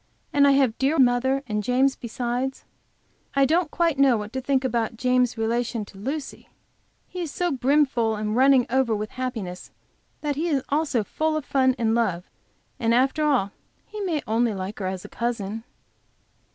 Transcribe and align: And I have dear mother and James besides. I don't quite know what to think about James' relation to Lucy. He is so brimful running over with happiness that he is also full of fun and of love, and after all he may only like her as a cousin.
And 0.33 0.47
I 0.47 0.53
have 0.53 0.79
dear 0.79 0.97
mother 0.97 1.43
and 1.45 1.61
James 1.61 1.95
besides. 1.95 2.65
I 3.35 3.45
don't 3.45 3.69
quite 3.69 3.99
know 3.99 4.17
what 4.17 4.33
to 4.33 4.41
think 4.41 4.63
about 4.65 4.97
James' 4.97 5.37
relation 5.37 5.85
to 5.85 5.97
Lucy. 5.99 6.49
He 7.07 7.21
is 7.21 7.29
so 7.29 7.51
brimful 7.51 8.17
running 8.17 8.65
over 8.71 8.95
with 8.95 9.11
happiness 9.11 9.69
that 10.21 10.35
he 10.35 10.47
is 10.47 10.63
also 10.69 11.03
full 11.03 11.37
of 11.37 11.45
fun 11.45 11.75
and 11.77 11.89
of 11.89 11.93
love, 11.95 12.31
and 12.79 12.95
after 12.95 13.23
all 13.23 13.51
he 13.85 14.01
may 14.01 14.23
only 14.25 14.55
like 14.55 14.79
her 14.79 14.87
as 14.87 15.05
a 15.05 15.07
cousin. 15.07 15.63